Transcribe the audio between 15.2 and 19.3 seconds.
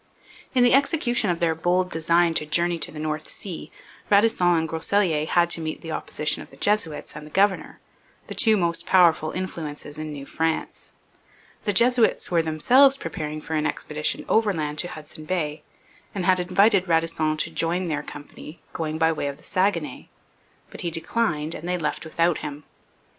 Bay and had invited Radisson to join their company going by way